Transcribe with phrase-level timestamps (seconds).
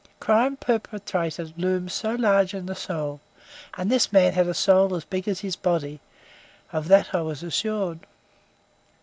[0.19, 3.21] Crime perpetrated looms so large in the soul,
[3.77, 5.99] and this man had a soul as big as his body;
[6.73, 8.07] of that I was assured.